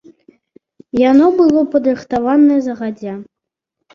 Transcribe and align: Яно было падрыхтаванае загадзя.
Яно 1.09 1.25
было 1.41 1.61
падрыхтаванае 1.75 2.57
загадзя. 2.69 3.13